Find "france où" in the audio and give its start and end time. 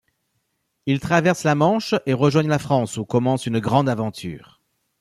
2.57-3.05